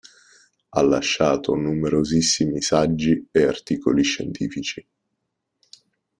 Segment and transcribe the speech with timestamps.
[0.69, 4.83] Ha lasciato numerosissimi saggi e articoli scientifici.